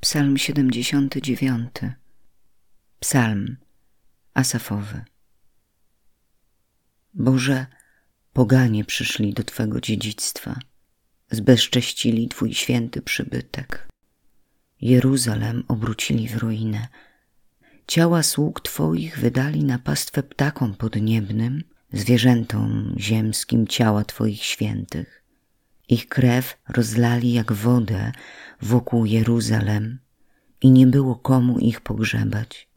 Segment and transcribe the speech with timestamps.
[0.00, 1.70] Psalm 79.
[3.00, 3.56] Psalm
[4.34, 5.04] Asafowy.
[7.14, 7.66] Boże,
[8.32, 10.58] poganie przyszli do Twego dziedzictwa,
[11.30, 13.88] zbezcześcili Twój święty przybytek.
[14.80, 16.88] Jeruzalem obrócili w ruinę.
[17.86, 25.17] Ciała sług Twoich wydali na pastwę ptakom podniebnym, zwierzętom ziemskim ciała Twoich świętych.
[25.88, 28.12] Ich krew rozlali jak wodę
[28.62, 29.98] wokół Jeruzalem
[30.62, 32.68] i nie było komu ich pogrzebać.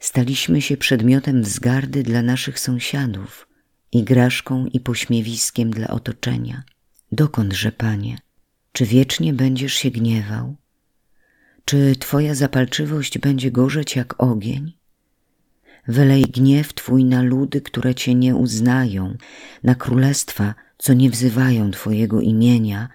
[0.00, 3.48] Staliśmy się przedmiotem wzgardy dla naszych sąsiadów,
[3.92, 6.62] igraszką i pośmiewiskiem dla otoczenia.
[7.12, 8.18] Dokądże, Panie?
[8.72, 10.56] Czy wiecznie będziesz się gniewał?
[11.64, 14.72] Czy Twoja zapalczywość będzie gorzeć jak ogień?
[15.88, 19.16] Wylej gniew Twój na ludy, które Cię nie uznają,
[19.62, 22.88] na królestwa, co nie wzywają Twojego imienia,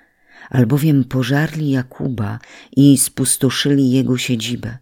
[0.49, 2.39] albowiem pożarli Jakuba
[2.75, 4.77] i spustoszyli jego siedzibę.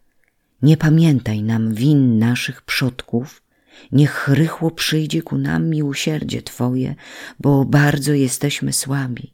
[0.62, 3.44] Nie pamiętaj nam win naszych przodków,
[3.92, 6.96] niech rychło przyjdzie ku nam miłosierdzie Twoje,
[7.40, 9.34] bo bardzo jesteśmy słabi.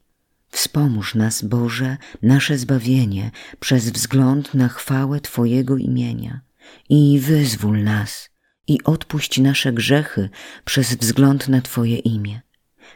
[0.50, 6.42] Wspomóż nas, Boże, nasze zbawienie przez wzgląd na chwałę Twojego imienia
[6.90, 8.30] i wyzwól nas
[8.68, 10.30] i odpuść nasze grzechy
[10.66, 12.42] przez wzgląd na Twoje imię.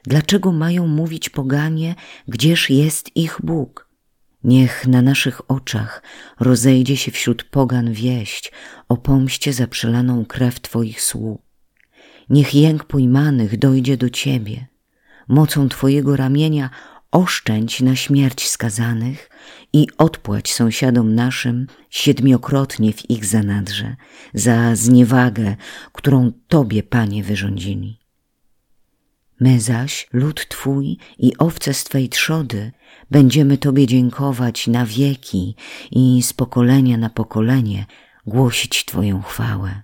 [0.04, 1.96] Dlaczego mają mówić poganie,
[2.28, 3.92] gdzież jest ich Bóg?
[4.44, 6.04] Niech na naszych oczach
[6.40, 8.52] rozejdzie się wśród pogan wieść
[8.90, 11.42] o pomście za przelaną krew Twoich sług.
[12.30, 14.68] Niech jęk pojmanych dojdzie do Ciebie.
[15.28, 16.70] Mocą Twojego ramienia
[17.12, 19.30] oszczędź na śmierć skazanych
[19.74, 23.96] i odpłać sąsiadom naszym siedmiokrotnie w ich zanadrze
[24.34, 25.56] za zniewagę,
[25.92, 28.01] którą Tobie, Panie, wyrządzili.
[29.42, 32.72] My zaś, lud Twój i owce z Twej trzody,
[33.12, 35.56] będziemy Tobie dziękować na wieki
[35.92, 37.86] i z pokolenia na pokolenie
[38.28, 39.82] głosić Twoją chwałę.